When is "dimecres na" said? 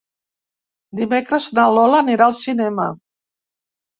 1.01-1.67